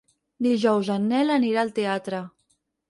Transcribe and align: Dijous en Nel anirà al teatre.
Dijous 0.45 0.89
en 0.95 1.05
Nel 1.11 1.37
anirà 1.37 1.63
al 1.67 1.75
teatre. 1.81 2.25